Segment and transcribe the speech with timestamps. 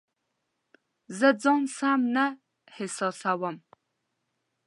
[1.17, 2.25] زه ځان سم نه
[2.71, 3.55] احساسوم